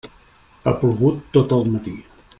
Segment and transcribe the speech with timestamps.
[0.67, 1.97] Ha plogut tot el matí.